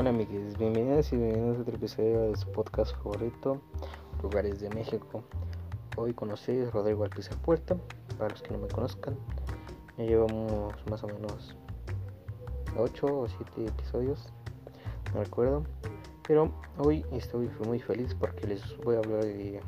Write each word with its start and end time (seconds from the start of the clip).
Hola 0.00 0.08
amigos, 0.08 0.56
bienvenidos 0.58 1.12
y 1.12 1.16
bienvenidos 1.18 1.58
a 1.58 1.60
otro 1.60 1.76
episodio 1.76 2.22
de 2.22 2.34
su 2.34 2.50
podcast 2.52 2.96
favorito, 3.02 3.60
Lugares 4.22 4.58
de 4.58 4.70
México. 4.70 5.22
Hoy 5.94 6.14
con 6.14 6.32
ustedes 6.32 6.72
Rodrigo 6.72 7.04
Alpizar 7.04 7.36
Puerta, 7.42 7.76
para 8.16 8.30
los 8.30 8.40
que 8.40 8.50
no 8.50 8.60
me 8.60 8.68
conozcan. 8.68 9.14
Ya 9.98 10.04
llevamos 10.04 10.72
más 10.88 11.04
o 11.04 11.06
menos 11.06 11.54
8 12.78 13.06
o 13.06 13.28
7 13.28 13.66
episodios, 13.66 14.32
no 15.12 15.22
recuerdo. 15.22 15.64
Pero 16.26 16.50
hoy 16.78 17.04
estoy 17.12 17.50
muy 17.66 17.78
feliz 17.78 18.16
porque 18.18 18.46
les 18.46 18.78
voy 18.78 18.94
a 18.94 19.00
hablar 19.00 19.26
de 19.26 19.60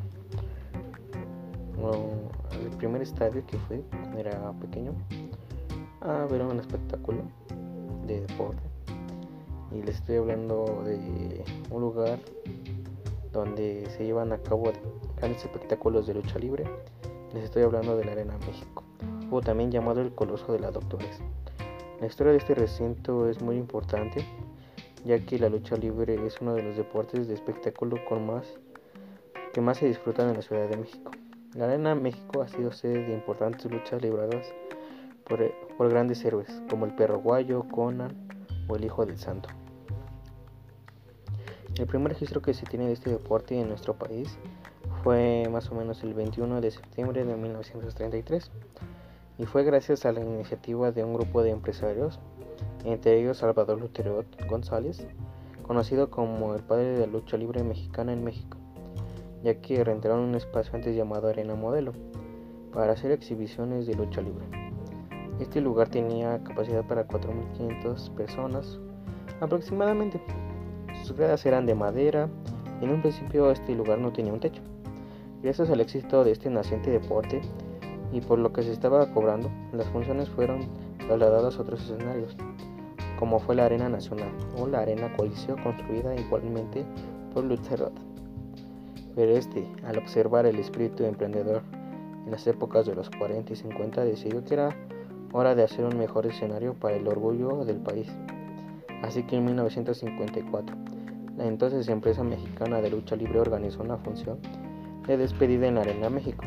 primer 2.78 3.02
estadio 3.02 3.44
que 3.46 3.58
fue, 3.58 3.84
era 4.16 4.50
pequeño, 4.52 4.94
a 6.00 6.24
ver 6.24 6.40
un 6.40 6.58
espectáculo 6.58 7.20
de 8.06 8.22
deporte 8.22 8.71
y 9.74 9.82
les 9.82 9.96
estoy 9.96 10.16
hablando 10.16 10.82
de 10.84 11.44
un 11.70 11.80
lugar 11.80 12.18
donde 13.32 13.86
se 13.96 14.04
llevan 14.04 14.32
a 14.32 14.38
cabo 14.38 14.72
grandes 15.16 15.44
espectáculos 15.44 16.06
de 16.06 16.14
lucha 16.14 16.38
libre. 16.38 16.64
Les 17.32 17.44
estoy 17.44 17.62
hablando 17.62 17.96
de 17.96 18.04
la 18.04 18.12
Arena 18.12 18.36
México, 18.46 18.84
o 19.30 19.40
también 19.40 19.70
llamado 19.70 20.00
el 20.00 20.14
Coloso 20.14 20.52
de 20.52 20.60
la 20.60 20.70
Doctores. 20.70 21.20
La 22.00 22.06
historia 22.06 22.32
de 22.32 22.38
este 22.38 22.54
recinto 22.54 23.28
es 23.28 23.40
muy 23.40 23.56
importante, 23.56 24.26
ya 25.04 25.18
que 25.24 25.38
la 25.38 25.48
lucha 25.48 25.76
libre 25.76 26.26
es 26.26 26.40
uno 26.40 26.54
de 26.54 26.62
los 26.62 26.76
deportes 26.76 27.28
de 27.28 27.34
espectáculo 27.34 27.96
con 28.08 28.26
más 28.26 28.46
que 29.52 29.60
más 29.60 29.78
se 29.78 29.86
disfrutan 29.86 30.30
en 30.30 30.36
la 30.36 30.42
Ciudad 30.42 30.68
de 30.68 30.76
México. 30.78 31.10
La 31.54 31.64
Arena 31.64 31.94
México 31.94 32.40
ha 32.40 32.48
sido 32.48 32.72
sede 32.72 33.04
de 33.04 33.12
importantes 33.12 33.70
luchas 33.70 34.00
libradas 34.00 34.46
por, 35.24 35.52
por 35.76 35.90
grandes 35.90 36.24
héroes 36.24 36.62
como 36.70 36.86
el 36.86 36.94
Perro 36.94 37.20
Guayo, 37.20 37.64
Conan 37.70 38.16
o 38.68 38.76
el 38.76 38.84
Hijo 38.84 39.04
del 39.04 39.18
Santo. 39.18 39.50
El 41.78 41.86
primer 41.86 42.12
registro 42.12 42.42
que 42.42 42.52
se 42.52 42.66
tiene 42.66 42.86
de 42.86 42.92
este 42.92 43.10
deporte 43.10 43.58
en 43.58 43.68
nuestro 43.68 43.94
país 43.94 44.38
fue 45.02 45.48
más 45.50 45.70
o 45.70 45.74
menos 45.74 46.02
el 46.02 46.12
21 46.12 46.60
de 46.60 46.70
septiembre 46.70 47.24
de 47.24 47.34
1933 47.34 48.50
y 49.38 49.46
fue 49.46 49.64
gracias 49.64 50.04
a 50.04 50.12
la 50.12 50.20
iniciativa 50.20 50.92
de 50.92 51.02
un 51.02 51.14
grupo 51.14 51.42
de 51.42 51.50
empresarios, 51.50 52.20
entre 52.84 53.18
ellos 53.18 53.38
Salvador 53.38 53.80
Lutero 53.80 54.22
González, 54.48 55.06
conocido 55.62 56.10
como 56.10 56.54
el 56.54 56.62
padre 56.62 56.92
de 56.92 57.06
la 57.06 57.12
lucha 57.12 57.38
libre 57.38 57.62
mexicana 57.62 58.12
en 58.12 58.22
México, 58.22 58.58
ya 59.42 59.54
que 59.60 59.82
rentaron 59.82 60.20
un 60.20 60.34
espacio 60.34 60.74
antes 60.74 60.94
llamado 60.94 61.28
Arena 61.28 61.54
Modelo 61.54 61.92
para 62.72 62.92
hacer 62.92 63.12
exhibiciones 63.12 63.86
de 63.86 63.94
lucha 63.94 64.20
libre. 64.20 64.44
Este 65.40 65.62
lugar 65.62 65.88
tenía 65.88 66.44
capacidad 66.44 66.86
para 66.86 67.08
4.500 67.08 68.14
personas 68.14 68.78
aproximadamente. 69.40 70.20
Sus 71.02 71.16
gradas 71.16 71.44
eran 71.46 71.66
de 71.66 71.74
madera 71.74 72.28
y 72.80 72.84
en 72.84 72.90
un 72.90 73.00
principio 73.00 73.50
este 73.50 73.74
lugar 73.74 73.98
no 73.98 74.12
tenía 74.12 74.32
un 74.32 74.40
techo. 74.40 74.62
Gracias 75.42 75.70
al 75.70 75.80
éxito 75.80 76.22
de 76.22 76.30
este 76.30 76.48
naciente 76.48 76.90
deporte 76.90 77.40
y 78.12 78.20
por 78.20 78.38
lo 78.38 78.52
que 78.52 78.62
se 78.62 78.72
estaba 78.72 79.12
cobrando, 79.12 79.50
las 79.72 79.86
funciones 79.88 80.28
fueron 80.28 80.60
trasladadas 80.98 81.58
a 81.58 81.62
otros 81.62 81.82
escenarios, 81.82 82.36
como 83.18 83.40
fue 83.40 83.56
la 83.56 83.64
Arena 83.64 83.88
Nacional 83.88 84.30
o 84.56 84.68
la 84.68 84.80
Arena 84.80 85.12
Coliseo 85.16 85.56
construida 85.62 86.14
igualmente 86.14 86.84
por 87.34 87.44
Lutzerot. 87.44 87.94
Pero 89.16 89.32
este, 89.32 89.66
al 89.84 89.98
observar 89.98 90.46
el 90.46 90.58
espíritu 90.58 91.04
emprendedor 91.04 91.62
en 92.24 92.30
las 92.30 92.46
épocas 92.46 92.86
de 92.86 92.94
los 92.94 93.10
40 93.10 93.52
y 93.52 93.56
50, 93.56 94.04
decidió 94.04 94.44
que 94.44 94.54
era 94.54 94.76
hora 95.32 95.54
de 95.54 95.64
hacer 95.64 95.84
un 95.84 95.98
mejor 95.98 96.26
escenario 96.26 96.74
para 96.74 96.96
el 96.96 97.08
orgullo 97.08 97.64
del 97.64 97.78
país. 97.78 98.08
Así 99.02 99.24
que 99.24 99.36
en 99.36 99.46
1954, 99.46 100.76
la 101.36 101.46
entonces 101.46 101.88
empresa 101.88 102.22
mexicana 102.22 102.80
de 102.80 102.90
lucha 102.90 103.16
libre 103.16 103.40
organizó 103.40 103.82
una 103.82 103.96
función 103.96 104.38
de 105.06 105.16
despedida 105.16 105.66
en 105.66 105.76
la 105.76 105.80
Arena 105.80 106.10
México, 106.10 106.44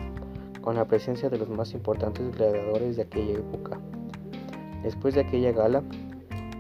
con 0.62 0.76
la 0.76 0.86
presencia 0.86 1.30
de 1.30 1.38
los 1.38 1.50
más 1.50 1.74
importantes 1.74 2.36
gladiadores 2.36 2.96
de 2.96 3.04
aquella 3.04 3.40
época. 3.40 3.80
Después 4.84 5.16
de 5.16 5.22
aquella 5.22 5.52
gala 5.52 5.84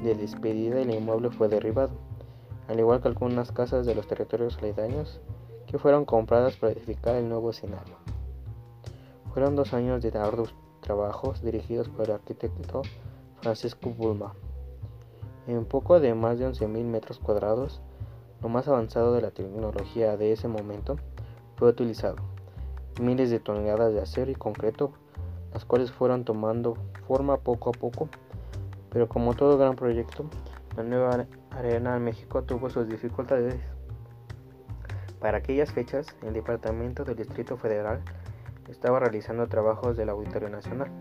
de 0.03 0.16
despedida, 0.16 0.81
el 0.81 0.94
inmueble 0.94 1.30
fue 1.30 1.47
derribado, 1.47 1.94
al 2.68 2.80
igual 2.80 3.02
que 3.02 3.08
algunas 3.08 3.52
casas 3.52 3.85
de 3.85 3.96
los 3.96 4.08
territorios 4.08 4.58
aledaños 4.58 5.22
que 5.68 5.78
fueron 5.78 6.06
compradas 6.06 6.56
para 6.58 6.74
edificar 6.74 7.16
el 7.16 7.30
nuevo 7.30 7.52
escenario. 7.52 7.96
Fueron 9.34 9.56
dos 9.56 9.74
años 9.74 10.02
de 10.02 10.18
arduos 10.18 10.56
trabajos 10.81 11.41
dirigidos 11.44 11.90
por 11.90 12.06
el 12.06 12.16
arquitecto 12.16 12.81
Francisco 13.41 13.90
Bulma. 13.90 14.34
En 15.47 15.66
poco 15.66 16.00
de 16.00 16.16
más 16.16 16.40
de 16.40 16.47
11.000 16.47 16.84
metros 16.85 17.19
cuadrados, 17.19 17.81
lo 18.41 18.50
más 18.50 18.68
avanzado 18.68 19.13
de 19.13 19.22
la 19.22 19.31
tecnología 19.31 20.18
de 20.18 20.31
ese 20.31 20.47
momento 20.47 20.97
fue 21.56 21.69
utilizado. 21.69 22.18
Miles 23.01 23.29
de 23.29 23.40
toneladas 23.40 23.94
de 23.94 24.01
acero 24.01 24.31
y 24.31 24.35
concreto, 24.35 24.94
las 25.53 25.66
cuales 25.66 25.91
fueron 25.91 26.23
tomando 26.23 26.75
forma 27.07 27.38
poco 27.38 27.69
a 27.69 27.73
poco, 27.73 28.09
pero 28.90 29.07
como 29.07 29.34
todo 29.34 29.57
gran 29.57 29.75
proyecto, 29.75 30.25
la 30.78 30.84
nueva 30.84 31.25
arena 31.51 31.96
en 31.96 32.03
México 32.03 32.44
tuvo 32.44 32.69
sus 32.69 32.88
dificultades. 32.88 33.56
Para 35.19 35.40
aquellas 35.40 35.72
fechas, 35.72 36.16
el 36.22 36.34
Departamento 36.34 37.03
del 37.03 37.16
Distrito 37.16 37.57
Federal 37.57 38.02
estaba 38.69 39.00
realizando 39.00 39.47
trabajos 39.47 39.97
del 39.97 40.09
Auditorio 40.09 40.50
Nacional 40.50 40.91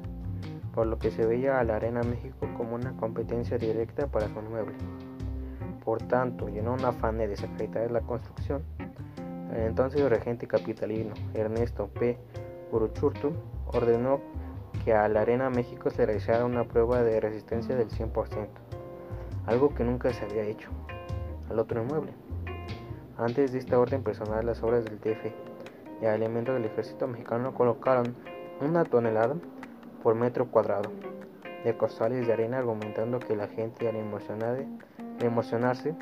por 0.74 0.86
lo 0.88 0.98
que 0.98 1.10
se 1.10 1.24
veía 1.24 1.60
a 1.60 1.64
la 1.64 1.76
Arena 1.76 2.02
México 2.02 2.48
como 2.56 2.74
una 2.74 2.96
competencia 2.96 3.56
directa 3.58 4.08
para 4.08 4.28
su 4.28 4.40
inmueble. 4.40 4.74
Por 5.84 6.02
tanto, 6.02 6.48
y 6.48 6.58
en 6.58 6.68
un 6.68 6.84
afán 6.84 7.18
de 7.18 7.28
desacreditar 7.28 7.90
la 7.90 8.00
construcción, 8.00 8.62
el 9.54 9.62
entonces 9.62 10.08
regente 10.08 10.46
capitalino 10.46 11.14
Ernesto 11.34 11.88
P. 11.88 12.18
Uruchurtu 12.72 13.32
ordenó 13.66 14.20
que 14.84 14.92
a 14.94 15.08
la 15.08 15.20
Arena 15.20 15.50
México 15.50 15.90
se 15.90 16.06
realizara 16.06 16.44
una 16.44 16.64
prueba 16.64 17.02
de 17.02 17.20
resistencia 17.20 17.76
del 17.76 17.88
100%, 17.88 18.48
algo 19.46 19.74
que 19.74 19.84
nunca 19.84 20.12
se 20.12 20.24
había 20.24 20.42
hecho 20.42 20.70
al 21.50 21.58
otro 21.58 21.82
inmueble. 21.82 22.12
Antes 23.16 23.52
de 23.52 23.58
esta 23.58 23.78
orden 23.78 24.02
personal, 24.02 24.44
las 24.44 24.62
obras 24.62 24.84
del 24.84 24.98
DF 24.98 25.26
y 26.02 26.06
elementos 26.06 26.54
del 26.54 26.64
ejército 26.64 27.06
mexicano 27.06 27.54
colocaron 27.54 28.16
una 28.60 28.84
tonelada 28.84 29.36
por 30.02 30.14
metro 30.14 30.50
cuadrado 30.50 30.90
de 31.64 31.76
costales 31.76 32.26
de 32.26 32.32
arena 32.32 32.58
argumentando 32.58 33.20
que 33.20 33.36
la 33.36 33.48
gente 33.48 33.88
al 33.88 33.96
emocionarse 35.20 35.94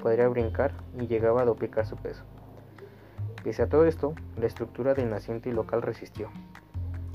podría 0.00 0.28
brincar 0.28 0.72
y 0.98 1.06
llegaba 1.06 1.42
a 1.42 1.44
duplicar 1.44 1.86
su 1.86 1.96
peso. 1.96 2.24
Pese 3.42 3.62
a 3.62 3.68
todo 3.68 3.84
esto, 3.86 4.14
la 4.38 4.46
estructura 4.46 4.94
del 4.94 5.10
naciente 5.10 5.52
local 5.52 5.82
resistió, 5.82 6.28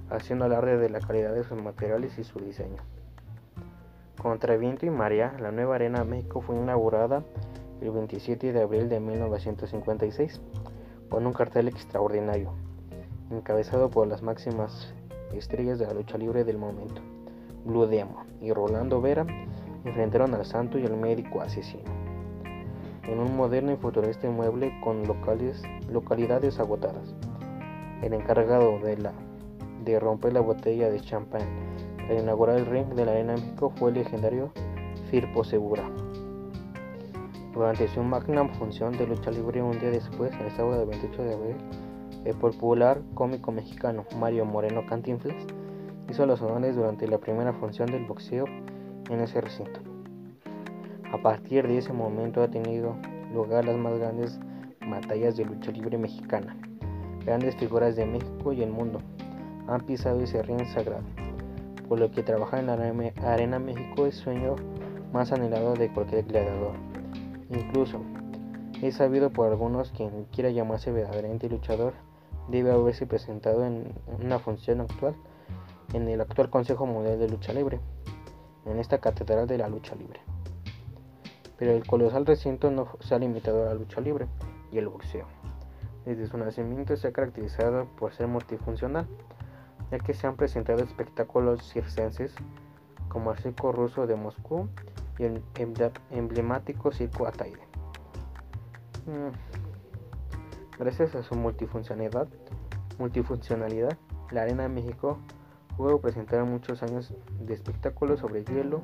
haciendo 0.09 0.45
alarde 0.45 0.77
de 0.77 0.89
la 0.89 0.99
calidad 0.99 1.33
de 1.33 1.43
sus 1.43 1.61
materiales 1.61 2.17
y 2.17 2.23
su 2.23 2.39
diseño. 2.39 2.83
Contra 4.21 4.57
viento 4.57 4.85
y 4.85 4.89
marea, 4.89 5.35
la 5.39 5.51
nueva 5.51 5.75
Arena 5.75 6.03
México 6.03 6.41
fue 6.41 6.55
inaugurada 6.55 7.23
el 7.81 7.91
27 7.91 8.51
de 8.51 8.61
abril 8.61 8.89
de 8.89 8.99
1956 8.99 10.41
con 11.09 11.25
un 11.25 11.33
cartel 11.33 11.67
extraordinario, 11.67 12.51
encabezado 13.31 13.89
por 13.89 14.07
las 14.07 14.21
máximas 14.21 14.93
estrellas 15.33 15.79
de 15.79 15.87
la 15.87 15.93
lucha 15.93 16.17
libre 16.17 16.43
del 16.43 16.57
momento, 16.57 17.01
Blue 17.65 17.87
Demon 17.87 18.27
y 18.41 18.51
Rolando 18.51 19.01
Vera, 19.01 19.25
enfrentaron 19.89 20.33
al 20.33 20.45
santo 20.45 20.79
y 20.79 20.85
al 20.85 20.95
médico 20.95 21.41
asesino. 21.41 21.83
En 23.03 23.19
un 23.19 23.35
moderno 23.35 23.73
y 23.73 23.75
futurista 23.75 24.27
inmueble 24.27 24.71
con 24.83 25.05
locales, 25.07 25.61
localidades 25.91 26.59
agotadas. 26.59 27.15
El 28.01 28.13
encargado 28.13 28.79
de, 28.79 28.97
la, 28.97 29.13
de 29.83 29.99
romper 29.99 30.33
la 30.33 30.41
botella 30.41 30.89
de 30.89 31.01
champán 31.01 31.41
para 31.97 32.19
inaugurar 32.19 32.57
el 32.57 32.65
ring 32.65 32.87
de 32.93 33.05
la 33.05 33.11
Arena 33.11 33.33
México 33.33 33.71
fue 33.75 33.89
el 33.89 33.95
legendario 33.95 34.51
Firpo 35.09 35.43
Segura. 35.43 35.83
Durante 37.53 37.87
su 37.87 38.03
magna 38.03 38.47
función 38.47 38.97
de 38.97 39.07
lucha 39.07 39.31
libre 39.31 39.61
un 39.61 39.79
día 39.79 39.89
después, 39.89 40.31
el 40.39 40.51
sábado 40.51 40.79
del 40.79 40.89
28 40.89 41.23
de 41.23 41.33
abril, 41.33 41.55
el 42.25 42.35
popular 42.35 43.01
cómico 43.15 43.51
mexicano 43.51 44.05
Mario 44.19 44.45
Moreno 44.45 44.85
Cantinflas 44.87 45.35
hizo 46.09 46.25
los 46.25 46.41
honores 46.41 46.75
durante 46.75 47.07
la 47.07 47.17
primera 47.17 47.53
función 47.53 47.87
del 47.91 48.05
boxeo 48.05 48.45
en 49.09 49.21
ese 49.21 49.41
recinto. 49.41 49.79
A 51.11 51.17
partir 51.17 51.67
de 51.67 51.77
ese 51.77 51.91
momento 51.91 52.41
ha 52.41 52.49
tenido 52.49 52.95
lugar 53.33 53.65
las 53.65 53.77
más 53.77 53.97
grandes 53.97 54.39
batallas 54.89 55.35
de 55.35 55.45
lucha 55.45 55.71
libre 55.71 55.97
mexicana. 55.97 56.55
Grandes 57.25 57.55
figuras 57.55 57.95
de 57.95 58.05
México 58.05 58.53
y 58.53 58.61
el 58.61 58.71
mundo 58.71 58.99
han 59.67 59.81
pisado 59.81 60.21
ese 60.21 60.41
ring 60.41 60.65
sagrado, 60.67 61.03
por 61.87 61.99
lo 61.99 62.11
que 62.11 62.23
trabajar 62.23 62.59
en 62.59 62.67
la 62.67 62.73
Arena 63.23 63.59
México 63.59 64.05
es 64.05 64.15
sueño 64.15 64.55
más 65.11 65.31
anhelado 65.31 65.73
de 65.73 65.91
cualquier 65.91 66.25
gladiador. 66.25 66.73
Incluso 67.49 67.99
es 68.81 68.95
sabido 68.95 69.31
por 69.31 69.47
algunos 69.47 69.91
quien 69.91 70.25
quiera 70.31 70.51
llamarse 70.51 70.91
verdaderamente 70.91 71.49
luchador 71.49 71.93
debe 72.47 72.71
haberse 72.71 73.05
presentado 73.05 73.65
en 73.65 73.93
una 74.23 74.39
función 74.39 74.81
actual 74.81 75.15
en 75.93 76.07
el 76.07 76.21
actual 76.21 76.49
Consejo 76.49 76.85
Mundial 76.85 77.19
de 77.19 77.29
Lucha 77.29 77.53
Libre, 77.53 77.79
en 78.65 78.79
esta 78.79 78.99
Catedral 78.99 79.47
de 79.47 79.57
la 79.57 79.69
Lucha 79.69 79.95
Libre. 79.95 80.21
pero 81.57 81.73
el 81.73 81.85
colosal 81.85 82.25
recinto 82.25 82.71
no 82.71 82.87
se 83.01 83.13
ha 83.15 83.19
limitado 83.19 83.63
a 83.63 83.65
la 83.65 83.73
lucha 83.73 83.99
libre 83.99 84.27
y 84.71 84.77
el 84.77 84.87
boxeo. 84.87 85.25
Desde 86.05 86.25
su 86.25 86.37
nacimiento 86.37 86.95
se 86.95 87.09
ha 87.09 87.11
caracterizado 87.11 87.85
por 87.97 88.13
ser 88.13 88.27
multifuncional, 88.27 89.07
ya 89.91 89.99
que 89.99 90.13
se 90.13 90.25
han 90.25 90.37
presentado 90.37 90.81
espectáculos 90.83 91.69
circenses 91.69 92.33
como 93.09 93.33
el 93.33 93.39
circo 93.39 93.73
ruso 93.73 94.07
de 94.07 94.15
Moscú 94.15 94.69
y 95.17 95.25
el 95.25 95.43
emblemático 96.11 96.93
circo 96.93 97.27
Ataide. 97.27 97.59
Mm. 99.05 99.33
Gracias 100.79 101.13
a 101.15 101.23
su 101.23 101.35
multifuncionalidad, 101.35 102.29
multifuncionalidad, 102.97 103.97
la 104.31 104.43
Arena 104.43 104.63
de 104.63 104.69
México 104.69 105.19
pudo 105.79 106.01
presentar 106.01 106.43
muchos 106.43 106.83
años 106.83 107.13
de 107.39 107.53
espectáculos 107.53 108.19
sobre 108.19 108.43
hielo, 108.43 108.81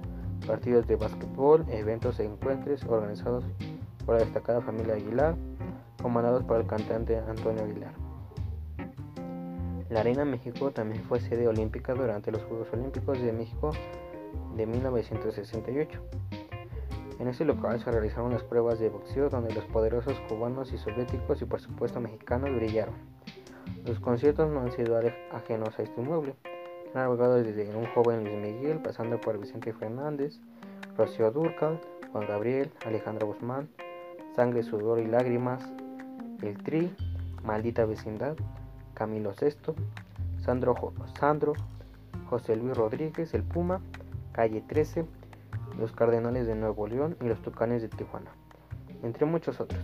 partidos 0.48 0.88
de 0.88 0.96
básquetbol, 0.96 1.66
eventos 1.68 2.22
e 2.22 2.24
encuentros 2.24 2.86
organizados 2.86 3.44
por 4.06 4.16
la 4.16 4.22
destacada 4.22 4.62
familia 4.62 4.94
Aguilar, 4.94 5.36
comandados 6.02 6.46
por 6.46 6.58
el 6.58 6.66
cantante 6.66 7.18
Antonio 7.18 7.66
Aguilar. 7.66 7.92
La 9.90 10.00
Arena 10.00 10.24
México 10.24 10.72
también 10.72 11.04
fue 11.04 11.20
sede 11.20 11.50
olímpica 11.50 11.94
durante 11.94 12.32
los 12.32 12.42
Juegos 12.44 12.70
Olímpicos 12.72 13.22
de 13.22 13.34
México 13.34 13.72
de 14.56 14.66
1968. 14.66 16.02
En 17.20 17.28
ese 17.28 17.44
local 17.44 17.82
se 17.82 17.92
realizaron 17.92 18.32
las 18.32 18.44
pruebas 18.44 18.80
de 18.80 18.88
boxeo 18.88 19.30
donde 19.30 19.54
los 19.54 19.66
poderosos 19.66 20.18
cubanos 20.30 20.72
y 20.72 20.78
soviéticos 20.78 21.42
y 21.42 21.46
por 21.46 21.60
supuesto 21.60 22.00
mexicanos 22.00 22.56
brillaron. 22.56 22.96
Los 23.84 24.00
conciertos 24.00 24.50
no 24.50 24.62
han 24.62 24.72
sido 24.72 24.98
ajenos 25.34 25.78
a 25.78 25.84
este 25.84 26.00
inmueble. 26.00 26.36
Han 26.96 27.02
albergado 27.02 27.36
desde 27.44 27.76
un 27.76 27.86
joven 27.88 28.24
Luis 28.24 28.38
Miguel, 28.38 28.80
pasando 28.80 29.20
por 29.20 29.38
Vicente 29.38 29.74
Fernández, 29.74 30.40
Rocío 30.98 31.30
Durcal, 31.30 31.82
Juan 32.14 32.26
Gabriel, 32.26 32.72
Alejandro 32.86 33.28
Guzmán, 33.28 33.68
Sangre, 34.34 34.64
Sudor 34.64 35.00
y 35.00 35.06
Lágrimas, 35.06 35.62
El 36.42 36.58
Tri, 36.64 36.96
Maldita 37.44 37.84
Vecindad, 37.84 38.38
Camilo 38.94 39.34
VI, 39.38 39.74
Sandro, 40.42 40.94
Sandro, 41.20 41.52
José 42.30 42.56
Luis 42.56 42.78
Rodríguez, 42.78 43.34
El 43.34 43.44
Puma, 43.44 43.82
Calle 44.32 44.64
13, 44.66 45.06
los 45.78 45.92
Cardenales 45.92 46.48
de 46.48 46.56
Nuevo 46.56 46.88
León 46.88 47.18
y 47.22 47.26
los 47.26 47.42
Tucanes 47.42 47.82
de 47.82 47.90
Tijuana, 47.90 48.32
entre 49.04 49.26
muchos 49.26 49.60
otros. 49.60 49.84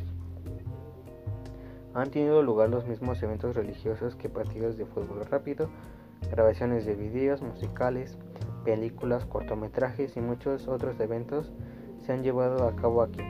Han 1.93 2.09
tenido 2.09 2.41
lugar 2.41 2.69
los 2.69 2.87
mismos 2.87 3.21
eventos 3.21 3.53
religiosos 3.53 4.15
que 4.15 4.29
partidos 4.29 4.77
de 4.77 4.85
fútbol 4.85 5.25
rápido, 5.29 5.69
grabaciones 6.29 6.85
de 6.85 6.95
videos 6.95 7.41
musicales, 7.41 8.17
películas, 8.63 9.25
cortometrajes 9.25 10.15
y 10.17 10.21
muchos 10.21 10.67
otros 10.67 10.99
eventos 10.99 11.51
se 12.01 12.13
han 12.13 12.23
llevado 12.23 12.67
a 12.67 12.75
cabo 12.75 13.01
aquí, 13.01 13.23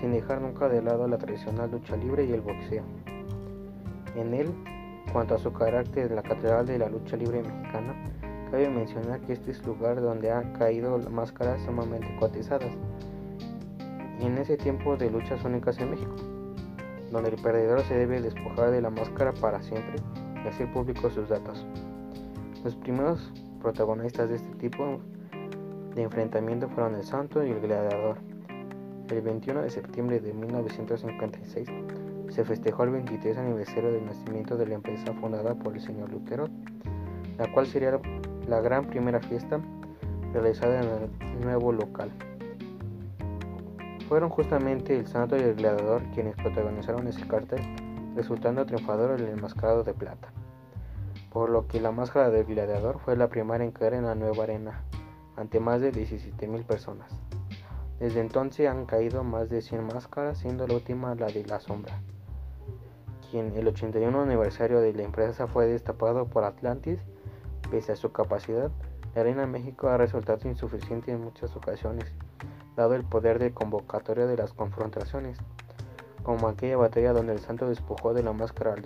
sin 0.00 0.12
dejar 0.12 0.40
nunca 0.40 0.68
de 0.68 0.82
lado 0.82 1.06
la 1.06 1.18
tradicional 1.18 1.70
lucha 1.70 1.96
libre 1.96 2.24
y 2.24 2.32
el 2.32 2.40
boxeo. 2.40 2.84
En 4.16 4.34
él, 4.34 4.52
cuanto 5.12 5.34
a 5.34 5.38
su 5.38 5.52
carácter, 5.52 6.10
la 6.10 6.22
Catedral 6.22 6.66
de 6.66 6.78
la 6.78 6.88
Lucha 6.88 7.16
Libre 7.16 7.42
Mexicana 7.42 7.94
Cabe 8.54 8.70
mencionar 8.70 9.20
que 9.22 9.32
este 9.32 9.50
es 9.50 9.58
el 9.58 9.66
lugar 9.66 10.00
donde 10.00 10.30
han 10.30 10.52
caído 10.52 10.96
máscaras 11.10 11.60
sumamente 11.64 12.06
cotizadas 12.20 12.72
en 14.20 14.38
ese 14.38 14.56
tiempo 14.56 14.96
de 14.96 15.10
luchas 15.10 15.44
únicas 15.44 15.76
en 15.78 15.90
México, 15.90 16.14
donde 17.10 17.30
el 17.30 17.42
perdedor 17.42 17.80
se 17.82 17.94
debe 17.96 18.20
despojar 18.20 18.70
de 18.70 18.80
la 18.80 18.90
máscara 18.90 19.32
para 19.32 19.60
siempre 19.60 19.96
y 20.44 20.46
hacer 20.46 20.72
públicos 20.72 21.14
sus 21.14 21.28
datos. 21.28 21.66
Los 22.64 22.76
primeros 22.76 23.30
protagonistas 23.60 24.30
de 24.30 24.36
este 24.36 24.54
tipo 24.54 24.98
de 25.94 26.02
enfrentamiento 26.02 26.66
fueron 26.70 26.94
el 26.94 27.04
Santo 27.04 27.44
y 27.44 27.50
el 27.50 27.60
Gladiador. 27.60 28.16
El 29.10 29.20
21 29.20 29.60
de 29.60 29.68
septiembre 29.68 30.18
de 30.18 30.32
1956 30.32 31.68
se 32.30 32.42
festejó 32.42 32.84
el 32.84 32.90
23 32.92 33.36
aniversario 33.36 33.92
del 33.92 34.06
nacimiento 34.06 34.56
de 34.56 34.66
la 34.66 34.76
empresa 34.76 35.12
fundada 35.20 35.54
por 35.54 35.74
el 35.74 35.82
señor 35.82 36.10
Lutero, 36.10 36.48
la 37.36 37.52
cual 37.52 37.66
sería 37.66 38.00
la 38.48 38.60
gran 38.62 38.86
primera 38.86 39.20
fiesta 39.20 39.60
realizada 40.32 40.80
en 40.80 40.88
el 41.36 41.40
nuevo 41.42 41.70
local. 41.70 42.10
Fueron 44.08 44.30
justamente 44.30 44.98
el 44.98 45.06
Santo 45.06 45.36
y 45.36 45.40
el 45.40 45.54
Gladiador 45.56 46.00
quienes 46.14 46.34
protagonizaron 46.36 47.06
ese 47.08 47.28
cartel, 47.28 47.60
resultando 48.16 48.64
triunfador 48.64 49.20
el 49.20 49.28
enmascarado 49.28 49.84
de 49.84 49.92
plata, 49.92 50.32
por 51.34 51.50
lo 51.50 51.66
que 51.66 51.80
la 51.80 51.90
máscara 51.90 52.30
del 52.30 52.44
Gladiador 52.44 53.00
fue 53.00 53.16
la 53.16 53.28
primera 53.28 53.64
en 53.64 53.72
caer 53.72 53.94
en 53.94 54.06
la 54.06 54.14
nueva 54.14 54.44
arena, 54.44 54.84
ante 55.34 55.58
más 55.58 55.80
de 55.80 55.92
17.000 55.92 56.64
personas. 56.64 57.10
Desde 57.98 58.20
entonces 58.20 58.68
han 58.68 58.86
caído 58.86 59.24
más 59.24 59.50
de 59.50 59.60
100 59.60 59.84
máscaras, 59.84 60.38
siendo 60.38 60.66
la 60.68 60.74
última 60.74 61.16
la 61.16 61.26
de 61.26 61.44
la 61.44 61.58
sombra, 61.58 62.00
quien 63.32 63.56
el 63.56 63.66
81 63.66 64.22
aniversario 64.22 64.80
de 64.80 64.92
la 64.94 65.02
empresa 65.02 65.48
fue 65.48 65.66
destapado 65.66 66.26
por 66.26 66.44
Atlantis 66.44 67.00
Pese 67.68 67.90
a 67.90 67.96
su 67.96 68.12
capacidad, 68.12 68.70
la 69.16 69.22
Arena 69.22 69.46
México 69.48 69.88
ha 69.88 69.96
resultado 69.96 70.48
insuficiente 70.48 71.10
en 71.10 71.20
muchas 71.20 71.56
ocasiones, 71.56 72.12
dado 72.76 72.94
el 72.94 73.02
poder 73.02 73.40
de 73.40 73.52
convocatoria 73.52 74.26
de 74.26 74.36
las 74.36 74.52
confrontaciones, 74.52 75.38
como 76.22 76.46
aquella 76.46 76.76
batalla 76.76 77.12
donde 77.12 77.32
el 77.32 77.40
santo 77.40 77.68
despojó 77.68 78.14
de 78.14 78.22
la 78.22 78.32
máscara 78.32 78.74
al, 78.74 78.82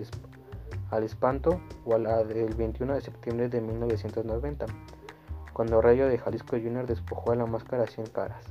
espanto 0.97 1.61
o 1.85 1.95
a 1.95 1.99
la 1.99 2.23
del 2.23 2.53
21 2.55 2.95
de 2.95 3.01
septiembre 3.01 3.49
de 3.49 3.61
1990, 3.61 4.65
cuando 5.53 5.81
Rayo 5.81 6.07
de 6.07 6.17
Jalisco 6.17 6.57
Jr. 6.57 6.85
despojó 6.85 7.31
a 7.31 7.35
la 7.35 7.45
máscara 7.45 7.83
a 7.83 7.87
100 7.87 8.07
caras. 8.07 8.43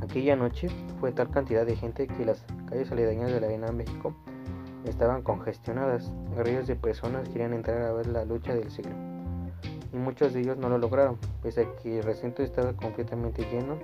Aquella 0.00 0.36
noche 0.36 0.68
fue 1.00 1.12
tal 1.12 1.30
cantidad 1.30 1.66
de 1.66 1.76
gente 1.76 2.06
que 2.06 2.24
las 2.24 2.44
calles 2.68 2.92
aledañas 2.92 3.32
de 3.32 3.40
la 3.40 3.46
Arena 3.46 3.72
México 3.72 4.14
estaban 4.84 5.22
congestionadas. 5.22 6.12
Ríos 6.36 6.66
de 6.66 6.76
personas 6.76 7.28
querían 7.28 7.54
entrar 7.54 7.82
a 7.82 7.92
ver 7.92 8.06
la 8.06 8.24
lucha 8.24 8.54
del 8.54 8.70
siglo. 8.70 8.94
Y 9.92 9.96
muchos 9.96 10.32
de 10.32 10.40
ellos 10.40 10.58
no 10.58 10.68
lo 10.68 10.78
lograron, 10.78 11.18
pese 11.42 11.62
a 11.62 11.76
que 11.76 11.98
el 11.98 12.04
recinto 12.04 12.42
estaba 12.42 12.74
completamente 12.74 13.42
lleno. 13.50 13.78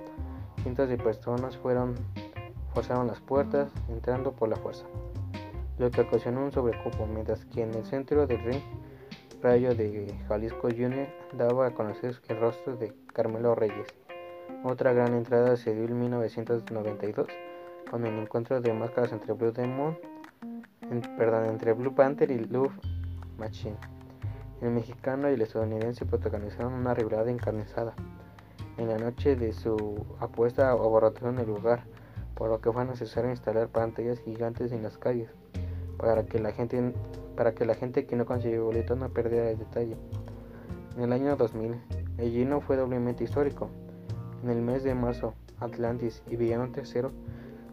Cientos 0.61 0.89
de 0.89 0.97
personas 0.97 1.57
fueron, 1.57 1.95
forzaron 2.73 3.07
las 3.07 3.19
puertas, 3.19 3.71
entrando 3.89 4.31
por 4.31 4.49
la 4.49 4.57
fuerza, 4.57 4.85
lo 5.81 5.89
que 5.89 6.01
ocasionó 6.01 6.43
un 6.43 6.51
sobrecupo, 6.51 7.07
mientras 7.07 7.43
que 7.45 7.63
en 7.63 7.73
el 7.73 7.83
centro 7.83 8.27
del 8.27 8.39
ring, 8.43 8.61
Rayo 9.41 9.73
de 9.73 10.15
Jalisco 10.27 10.69
Jr. 10.69 11.07
daba 11.33 11.65
a 11.65 11.73
conocer 11.73 12.21
el 12.27 12.39
rostro 12.39 12.77
de 12.77 12.93
Carmelo 13.13 13.55
Reyes. 13.55 13.87
Otra 14.63 14.93
gran 14.93 15.15
entrada 15.15 15.57
se 15.57 15.73
dio 15.73 15.85
en 15.85 15.99
1992, 15.99 17.27
con 17.89 18.05
el 18.05 18.13
encuentro 18.19 18.61
de 18.61 18.71
máscaras 18.73 19.11
entre 19.11 19.33
Blue 19.33 19.51
Demon 19.51 19.97
perdón, 21.17 21.45
entre 21.45 21.73
Blue 21.73 21.95
Panther 21.95 22.29
y 22.29 22.37
Love 22.45 22.73
Machine. 23.39 23.77
El 24.61 24.69
mexicano 24.69 25.31
y 25.31 25.33
el 25.33 25.41
estadounidense 25.41 26.05
protagonizaron 26.05 26.73
una 26.73 26.93
rivalidad 26.93 27.27
encarnizada. 27.27 27.95
En 28.77 28.87
la 28.87 28.99
noche 28.99 29.35
de 29.35 29.51
su 29.51 30.05
apuesta 30.19 30.69
abarrotaron 30.69 31.39
el 31.39 31.47
lugar, 31.47 31.85
por 32.35 32.49
lo 32.49 32.61
que 32.61 32.71
fue 32.71 32.85
necesario 32.85 33.31
instalar 33.31 33.69
pantallas 33.69 34.19
gigantes 34.19 34.71
en 34.71 34.83
las 34.83 34.99
calles 34.99 35.40
para 36.01 36.25
que 36.25 36.39
la 36.39 36.51
gente, 36.51 36.93
para 37.37 37.53
que, 37.53 37.63
la 37.65 37.75
gente 37.75 38.07
que 38.07 38.15
no 38.15 38.25
consiguió 38.25 38.65
boleto 38.65 38.95
no 38.95 39.09
perdiera 39.09 39.51
el 39.51 39.59
detalle. 39.59 39.95
En 40.97 41.03
el 41.03 41.13
año 41.13 41.35
2000, 41.35 41.75
el 42.17 42.31
lleno 42.31 42.59
fue 42.59 42.75
doblemente 42.75 43.23
histórico. 43.23 43.69
En 44.43 44.49
el 44.49 44.61
mes 44.61 44.83
de 44.83 44.95
marzo, 44.95 45.35
Atlantis 45.59 46.23
y 46.27 46.35
Villano 46.35 46.69
III 46.75 47.09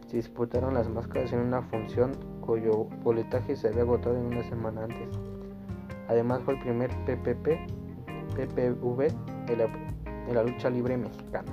se 0.07 0.15
disputaron 0.15 0.75
las 0.75 0.87
máscaras 0.89 1.33
en 1.33 1.39
una 1.39 1.63
función 1.63 2.11
cuyo 2.41 2.85
boletaje 3.03 3.55
se 3.55 3.67
había 3.67 3.81
agotado 3.81 4.15
en 4.15 4.27
una 4.27 4.43
semana 4.43 4.83
antes. 4.83 5.09
Además 6.07 6.41
fue 6.43 6.53
el 6.53 6.61
primer 6.61 6.89
PPP, 7.05 7.47
PPV 8.35 9.07
la, 9.55 9.67
de 10.27 10.33
la 10.33 10.43
lucha 10.43 10.69
libre 10.69 10.97
mexicana. 10.97 11.51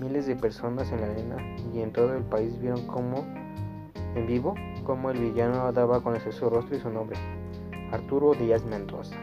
Miles 0.00 0.26
de 0.26 0.36
personas 0.36 0.90
en 0.92 1.00
la 1.00 1.08
arena 1.08 1.36
y 1.74 1.80
en 1.80 1.92
todo 1.92 2.14
el 2.14 2.22
país 2.22 2.58
vieron 2.60 2.86
cómo, 2.86 3.24
en 4.14 4.26
vivo, 4.26 4.54
cómo 4.84 5.10
el 5.10 5.18
villano 5.18 5.70
daba 5.72 5.98
a 5.98 6.00
conocer 6.00 6.32
su 6.32 6.48
rostro 6.48 6.76
y 6.76 6.80
su 6.80 6.90
nombre, 6.90 7.16
Arturo 7.90 8.34
Díaz 8.34 8.64
Mendoza. 8.64 9.16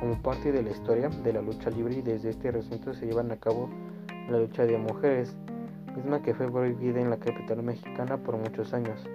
Como 0.00 0.20
parte 0.20 0.52
de 0.52 0.62
la 0.62 0.70
historia 0.70 1.08
de 1.08 1.32
la 1.32 1.42
lucha 1.42 1.70
libre 1.70 1.96
y 1.96 2.02
desde 2.02 2.30
este 2.30 2.50
recinto 2.50 2.92
se 2.94 3.06
llevan 3.06 3.30
a 3.30 3.36
cabo 3.36 3.68
la 4.28 4.38
lucha 4.38 4.64
de 4.64 4.78
mujeres, 4.78 5.36
misma 5.96 6.22
que 6.22 6.34
fue 6.34 6.50
prohibida 6.50 7.00
en 7.00 7.10
la 7.10 7.18
capital 7.18 7.62
mexicana 7.62 8.16
por 8.16 8.36
muchos 8.36 8.72
años 8.72 9.06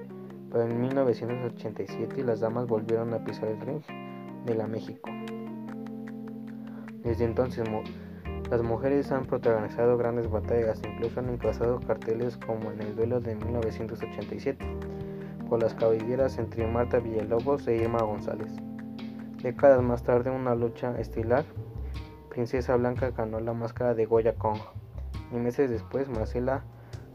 pero 0.52 0.64
en 0.64 0.82
1987 0.82 2.24
las 2.24 2.40
damas 2.40 2.68
volvieron 2.68 3.14
a 3.14 3.24
pisar 3.24 3.50
el 3.50 3.60
ring 3.62 3.82
de 4.46 4.56
la 4.56 4.68
México. 4.68 5.10
Desde 7.04 7.26
entonces 7.26 7.68
las 8.50 8.62
mujeres 8.64 9.12
han 9.12 9.26
protagonizado 9.26 9.98
grandes 9.98 10.30
batallas, 10.30 10.82
incluso 10.86 11.20
han 11.20 11.30
enclazado 11.30 11.80
carteles 11.82 12.38
como 12.38 12.72
en 12.72 12.82
el 12.82 12.96
duelo 12.96 13.20
de 13.20 13.36
1987 13.36 14.58
por 15.50 15.62
las 15.62 15.74
caballeras 15.74 16.38
entre 16.38 16.68
Marta 16.68 17.00
Villalobos 17.00 17.68
e 17.68 17.76
Irma 17.76 18.00
González. 18.00 18.52
Décadas 19.42 19.82
más 19.82 20.04
tarde, 20.04 20.30
una 20.30 20.56
lucha 20.56 21.00
estelar, 21.00 21.46
Princesa 22.30 22.76
Blanca 22.76 23.12
ganó 23.12 23.40
la 23.40 23.54
máscara 23.54 23.94
de 23.94 24.06
Goya 24.06 24.36
Kong 24.36 24.60
y 25.32 25.38
meses 25.38 25.70
después 25.70 26.08
Marcela 26.08 26.64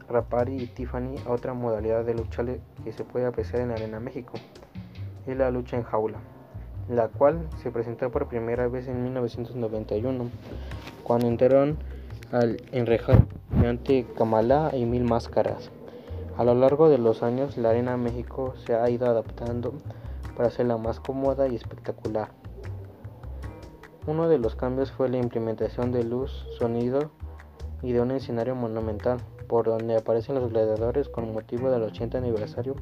Rapari 0.09 0.61
y 0.61 0.67
Tiffany 0.67 1.15
otra 1.27 1.53
modalidad 1.53 2.03
de 2.03 2.13
lucha 2.13 2.43
que 2.83 2.91
se 2.91 3.03
puede 3.03 3.25
apreciar 3.25 3.61
en 3.61 3.71
Arena 3.71 3.99
México, 3.99 4.33
es 5.25 5.37
la 5.37 5.49
lucha 5.49 5.77
en 5.77 5.83
jaula, 5.83 6.19
la 6.89 7.07
cual 7.07 7.47
se 7.61 7.71
presentó 7.71 8.11
por 8.11 8.27
primera 8.27 8.67
vez 8.67 8.87
en 8.87 9.03
1991, 9.03 10.29
cuando 11.03 11.27
entraron 11.27 11.77
al 12.31 12.61
enrejar 12.71 13.25
ante 13.65 14.05
Kamala 14.17 14.71
y 14.73 14.85
Mil 14.85 15.03
Máscaras. 15.03 15.71
A 16.35 16.43
lo 16.43 16.55
largo 16.55 16.89
de 16.89 16.97
los 16.97 17.21
años, 17.21 17.57
la 17.57 17.69
Arena 17.69 17.95
México 17.95 18.55
se 18.65 18.73
ha 18.73 18.89
ido 18.89 19.05
adaptando 19.05 19.73
para 20.35 20.47
hacerla 20.47 20.77
más 20.77 20.99
cómoda 20.99 21.47
y 21.47 21.55
espectacular. 21.55 22.29
Uno 24.07 24.27
de 24.27 24.39
los 24.39 24.55
cambios 24.55 24.91
fue 24.91 25.09
la 25.09 25.17
implementación 25.17 25.91
de 25.91 26.03
luz, 26.03 26.47
sonido 26.57 27.11
y 27.83 27.91
de 27.91 28.01
un 28.01 28.09
escenario 28.11 28.55
monumental, 28.55 29.19
por 29.47 29.65
donde 29.65 29.95
aparecen 29.95 30.35
los 30.35 30.49
gladiadores 30.49 31.07
con 31.07 31.31
motivo 31.33 31.69
del 31.69 31.83
80 31.83 32.17
aniversario. 32.17 32.75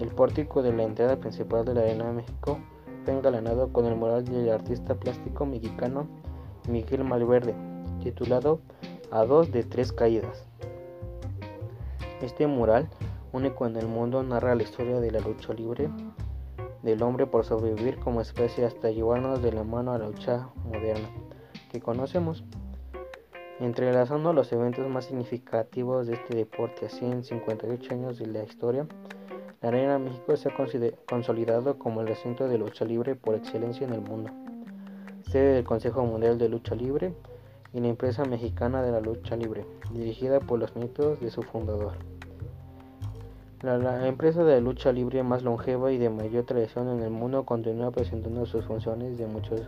El 0.00 0.08
pórtico 0.08 0.62
de 0.62 0.72
la 0.72 0.82
entrada 0.82 1.16
principal 1.16 1.64
de 1.64 1.74
la 1.74 1.82
Arena 1.82 2.10
México 2.12 2.58
fue 3.04 3.14
engalanado 3.14 3.72
con 3.72 3.86
el 3.86 3.94
mural 3.94 4.24
del 4.24 4.50
artista 4.50 4.96
plástico 4.96 5.46
mexicano 5.46 6.08
Miguel 6.68 7.04
Malverde, 7.04 7.54
titulado 8.02 8.58
A 9.12 9.24
dos 9.24 9.52
de 9.52 9.62
tres 9.62 9.92
caídas. 9.92 10.45
Este 12.26 12.48
mural, 12.48 12.88
único 13.32 13.68
en 13.68 13.76
el 13.76 13.86
mundo, 13.86 14.20
narra 14.24 14.56
la 14.56 14.64
historia 14.64 14.98
de 14.98 15.12
la 15.12 15.20
lucha 15.20 15.54
libre 15.54 15.88
del 16.82 17.00
hombre 17.04 17.24
por 17.28 17.44
sobrevivir 17.44 18.00
como 18.00 18.20
especie 18.20 18.64
hasta 18.64 18.90
llevarnos 18.90 19.40
de 19.42 19.52
la 19.52 19.62
mano 19.62 19.92
a 19.92 19.98
la 19.98 20.08
lucha 20.08 20.48
moderna 20.64 21.08
que 21.70 21.80
conocemos. 21.80 22.42
Entrelazando 23.60 24.32
los 24.32 24.52
eventos 24.52 24.88
más 24.88 25.04
significativos 25.04 26.08
de 26.08 26.14
este 26.14 26.34
deporte 26.34 26.86
así 26.86 27.04
en 27.04 27.22
58 27.22 27.94
años 27.94 28.18
de 28.18 28.26
la 28.26 28.42
historia, 28.42 28.88
la 29.62 29.68
Arena 29.68 30.00
México 30.00 30.36
se 30.36 30.48
ha 30.48 30.54
consolidado 31.08 31.78
como 31.78 32.00
el 32.00 32.08
recinto 32.08 32.48
de 32.48 32.58
lucha 32.58 32.84
libre 32.84 33.14
por 33.14 33.36
excelencia 33.36 33.86
en 33.86 33.92
el 33.92 34.00
mundo, 34.00 34.32
sede 35.30 35.54
del 35.54 35.64
Consejo 35.64 36.04
Mundial 36.04 36.38
de 36.38 36.48
Lucha 36.48 36.74
Libre 36.74 37.14
y 37.72 37.78
la 37.78 37.86
empresa 37.86 38.24
mexicana 38.24 38.82
de 38.82 38.90
la 38.90 39.00
lucha 39.00 39.36
libre, 39.36 39.64
dirigida 39.92 40.40
por 40.40 40.58
los 40.58 40.74
nietos 40.74 41.20
de 41.20 41.30
su 41.30 41.44
fundador. 41.44 42.15
La, 43.62 44.06
empresa 44.06 44.44
de 44.44 44.60
lucha 44.60 44.92
libre 44.92 45.22
más 45.22 45.42
longeva 45.42 45.90
y 45.90 45.98
de 45.98 46.10
mayor 46.10 46.44
tradición 46.44 46.88
en 46.88 47.02
el 47.02 47.10
mundo 47.10 47.44
continúa 47.44 47.90
presentando 47.90 48.44
sus 48.44 48.64
funciones 48.64 49.16
de 49.16 49.26
muchos 49.26 49.62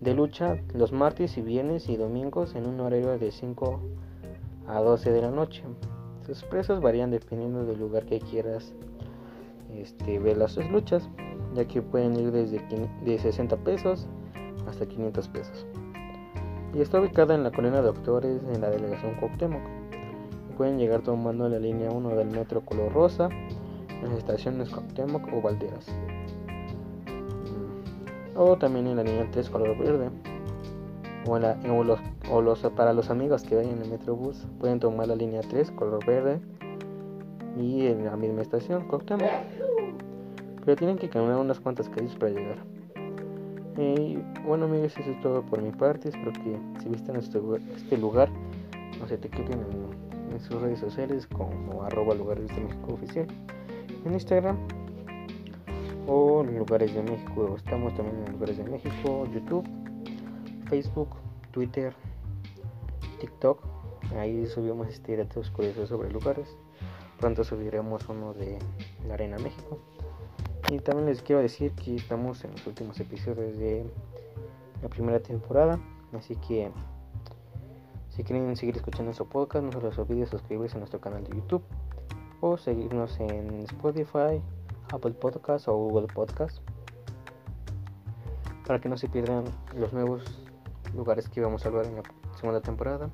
de 0.00 0.14
lucha 0.14 0.58
los 0.74 0.92
martes 0.92 1.36
y 1.36 1.42
viernes 1.42 1.88
y 1.88 1.96
domingos 1.96 2.54
en 2.54 2.66
un 2.66 2.78
horario 2.80 3.18
de 3.18 3.32
5 3.32 3.80
a 4.68 4.80
12 4.80 5.10
de 5.10 5.22
la 5.22 5.30
noche. 5.30 5.62
Sus 6.26 6.44
precios 6.44 6.80
varían 6.80 7.10
dependiendo 7.10 7.64
del 7.64 7.78
lugar 7.78 8.04
que 8.06 8.20
quieras 8.20 8.72
este, 9.72 10.18
ver 10.18 10.36
las 10.36 10.56
luchas, 10.70 11.08
ya 11.54 11.66
que 11.66 11.82
pueden 11.82 12.16
ir 12.16 12.30
desde 12.30 12.60
de 13.04 13.18
60 13.18 13.56
pesos 13.58 14.06
hasta 14.66 14.86
500 14.86 15.28
pesos 15.28 15.66
y 16.76 16.82
está 16.82 17.00
ubicada 17.00 17.34
en 17.34 17.42
la 17.42 17.50
colonia 17.50 17.80
de 17.80 17.86
Doctores 17.86 18.42
en 18.52 18.60
la 18.60 18.68
delegación 18.68 19.14
Cuauhtémoc. 19.14 19.75
Pueden 20.56 20.78
llegar 20.78 21.02
tomando 21.02 21.48
la 21.48 21.58
línea 21.58 21.90
1 21.90 22.16
del 22.16 22.30
metro 22.30 22.62
color 22.62 22.92
rosa 22.92 23.28
en 23.90 24.08
las 24.08 24.18
estaciones 24.18 24.70
Cuauhtémoc 24.70 25.32
o 25.32 25.42
Valderas. 25.42 25.86
Mm. 27.06 28.38
O 28.38 28.56
también 28.56 28.86
en 28.86 28.96
la 28.96 29.04
línea 29.04 29.28
3 29.30 29.50
color 29.50 29.76
verde. 29.78 30.10
O, 31.28 32.42
los, 32.42 32.60
para 32.76 32.92
los 32.92 33.10
amigos 33.10 33.42
que 33.42 33.56
vayan 33.56 33.72
en 33.72 33.82
el 33.82 33.90
metrobús 33.90 34.46
pueden 34.60 34.78
tomar 34.78 35.08
la 35.08 35.16
línea 35.16 35.40
3 35.40 35.72
color 35.72 36.04
verde 36.06 36.40
y 37.58 37.86
en 37.86 38.04
la 38.04 38.16
misma 38.16 38.42
estación 38.42 38.86
Cuauhtémoc. 38.88 39.28
Pero 40.64 40.76
tienen 40.76 40.96
que 40.96 41.08
caminar 41.08 41.36
unas 41.36 41.60
cuantas 41.60 41.88
calles 41.88 42.14
para 42.14 42.32
llegar. 42.32 42.58
Y 43.76 44.18
bueno 44.46 44.64
amigos, 44.64 44.96
eso 44.96 45.10
es 45.10 45.20
todo 45.20 45.42
por 45.42 45.60
mi 45.60 45.70
parte. 45.70 46.08
Espero 46.08 46.32
que 46.32 46.58
si 46.80 46.88
visitan 46.88 47.16
este, 47.16 47.40
este 47.76 47.98
lugar, 47.98 48.30
no 48.98 49.06
se 49.06 49.18
te 49.18 49.28
quiten 49.28 49.60
en, 49.60 50.05
sus 50.40 50.60
redes 50.60 50.78
sociales 50.80 51.26
como 51.26 51.82
arroba 51.82 52.14
lugares 52.14 52.48
de 52.48 52.62
México 52.62 52.94
oficial 52.94 53.26
en 54.04 54.12
Instagram 54.12 54.56
o 56.06 56.42
lugares 56.42 56.94
de 56.94 57.02
México. 57.02 57.54
Estamos 57.56 57.94
también 57.94 58.24
en 58.26 58.32
lugares 58.32 58.56
de 58.58 58.64
México, 58.64 59.26
YouTube, 59.32 59.66
Facebook, 60.68 61.16
Twitter, 61.50 61.94
TikTok. 63.20 63.62
Ahí 64.18 64.46
subimos 64.46 64.88
este 64.88 65.16
datos 65.16 65.50
curiosos 65.50 65.88
sobre 65.88 66.10
lugares. 66.10 66.56
Pronto 67.18 67.44
subiremos 67.44 68.08
uno 68.08 68.34
de 68.34 68.58
la 69.06 69.14
Arena 69.14 69.38
México. 69.38 69.78
Y 70.70 70.78
también 70.80 71.06
les 71.06 71.22
quiero 71.22 71.40
decir 71.40 71.72
que 71.72 71.96
estamos 71.96 72.44
en 72.44 72.52
los 72.52 72.66
últimos 72.66 72.98
episodios 73.00 73.56
de 73.56 73.84
la 74.82 74.88
primera 74.88 75.20
temporada. 75.20 75.78
Así 76.12 76.36
que 76.36 76.70
si 78.16 78.24
quieren 78.24 78.56
seguir 78.56 78.76
escuchando 78.76 79.04
nuestro 79.04 79.26
podcast, 79.26 79.62
no 79.62 79.72
se 79.72 79.80
les 79.82 79.98
olvide 79.98 80.26
suscribirse 80.26 80.76
a 80.76 80.78
nuestro 80.78 80.98
canal 81.02 81.22
de 81.24 81.36
YouTube 81.36 81.62
o 82.40 82.56
seguirnos 82.56 83.20
en 83.20 83.60
Spotify, 83.64 84.40
Apple 84.90 85.12
Podcasts 85.12 85.68
o 85.68 85.76
Google 85.76 86.06
Podcasts 86.06 86.62
para 88.66 88.80
que 88.80 88.88
no 88.88 88.96
se 88.96 89.08
pierdan 89.08 89.44
los 89.76 89.92
nuevos 89.92 90.24
lugares 90.94 91.28
que 91.28 91.42
vamos 91.42 91.66
a 91.66 91.68
hablar 91.68 91.84
en 91.84 91.96
la 91.96 92.02
segunda 92.38 92.62
temporada 92.62 93.10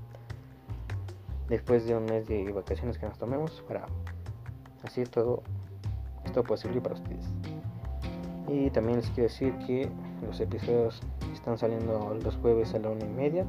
después 1.49 1.85
de 1.85 1.97
un 1.97 2.05
mes 2.05 2.29
de 2.29 2.53
vacaciones 2.53 2.97
que 2.97 3.07
nos 3.07 3.19
tomemos 3.19 3.61
para 3.67 3.87
así 4.85 5.03
todo 5.03 5.43
esto 6.25 6.45
posible 6.45 6.81
para 6.81 6.95
ustedes. 6.95 7.25
Y 8.47 8.71
también 8.71 8.99
les 8.99 9.11
quiero 9.11 9.25
decir 9.25 9.53
que 9.67 9.91
los 10.25 10.39
episodios 10.39 11.01
están 11.33 11.59
saliendo 11.59 12.17
los 12.23 12.37
jueves 12.37 12.73
a 12.75 12.79
la 12.79 12.91
una 12.91 13.05
y 13.05 13.09
media. 13.09 13.45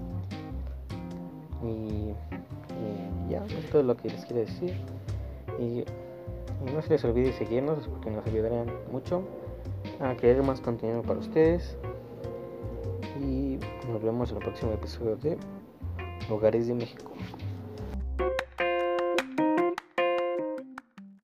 Y, 1.63 2.13
ya, 3.29 3.45
esto 3.45 3.79
es 3.79 3.85
lo 3.85 3.95
que 3.95 4.09
les 4.09 4.25
quiero 4.25 4.41
decir. 4.41 4.73
Y, 5.59 5.83
no 6.71 6.81
se 6.81 6.89
les 6.91 7.03
olvide 7.03 7.33
seguirnos 7.33 7.87
porque 7.87 8.09
nos 8.09 8.25
ayudarán 8.25 8.67
mucho 8.91 9.21
a 9.99 10.15
crear 10.15 10.41
más 10.43 10.61
contenido 10.61 11.01
para 11.01 11.19
ustedes. 11.19 11.77
Y 13.19 13.59
nos 13.89 14.01
vemos 14.01 14.31
en 14.31 14.37
el 14.37 14.43
próximo 14.43 14.71
episodio 14.71 15.17
de 15.17 15.37
Hogares 16.29 16.67
de 16.67 16.73
México. 16.73 17.11